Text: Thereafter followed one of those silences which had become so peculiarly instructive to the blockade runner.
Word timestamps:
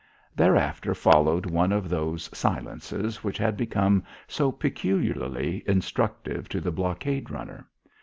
Thereafter 0.35 0.95
followed 0.95 1.45
one 1.45 1.71
of 1.71 1.87
those 1.87 2.27
silences 2.35 3.23
which 3.23 3.37
had 3.37 3.55
become 3.55 4.03
so 4.27 4.51
peculiarly 4.51 5.63
instructive 5.67 6.49
to 6.49 6.59
the 6.59 6.71
blockade 6.71 7.29
runner. 7.29 7.67